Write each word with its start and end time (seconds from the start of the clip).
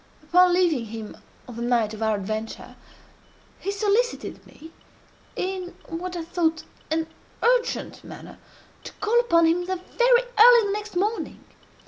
Upon 0.23 0.51
leaving 0.55 0.85
him 0.85 1.15
on 1.47 1.57
the 1.57 1.61
night 1.61 1.93
of 1.93 2.01
our 2.01 2.15
adventure, 2.15 2.75
he 3.59 3.71
solicited 3.71 4.43
me, 4.47 4.71
in 5.35 5.75
what 5.89 6.15
I 6.17 6.23
thought 6.23 6.63
an 6.89 7.05
urgent 7.43 8.03
manner, 8.03 8.39
to 8.83 8.93
call 8.93 9.19
upon 9.19 9.45
him 9.45 9.63
very 9.63 9.79
early 10.39 10.65
the 10.65 10.71
next 10.73 10.95
morning. 10.95 11.43